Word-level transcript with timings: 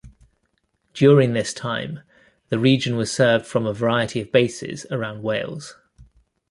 During 0.95 1.33
this 1.33 1.53
time, 1.53 1.99
the 2.49 2.57
region 2.57 2.95
was 2.97 3.11
served 3.11 3.45
from 3.45 3.67
a 3.67 3.73
variety 3.75 4.19
of 4.19 4.31
bases 4.31 4.87
around 4.89 5.21
Wales. 5.21 5.75